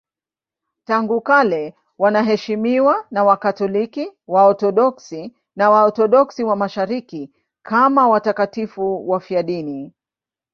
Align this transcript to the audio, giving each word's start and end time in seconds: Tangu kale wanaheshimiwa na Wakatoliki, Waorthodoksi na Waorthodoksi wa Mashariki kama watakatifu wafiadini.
Tangu 0.85 1.21
kale 1.21 1.75
wanaheshimiwa 1.99 3.05
na 3.11 3.23
Wakatoliki, 3.23 4.11
Waorthodoksi 4.27 5.33
na 5.55 5.69
Waorthodoksi 5.69 6.43
wa 6.43 6.55
Mashariki 6.55 7.31
kama 7.61 8.07
watakatifu 8.07 9.09
wafiadini. 9.09 9.93